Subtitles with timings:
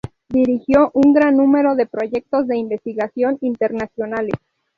[0.29, 4.33] Dirigió un gran número de proyectos de investigación internacionales.